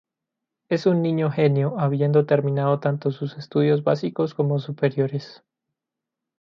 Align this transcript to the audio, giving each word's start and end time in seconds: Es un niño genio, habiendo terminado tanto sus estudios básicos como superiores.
Es 0.67 0.87
un 0.87 1.03
niño 1.03 1.29
genio, 1.29 1.75
habiendo 1.79 2.25
terminado 2.25 2.79
tanto 2.79 3.11
sus 3.11 3.37
estudios 3.37 3.83
básicos 3.83 4.33
como 4.33 4.57
superiores. 4.57 5.43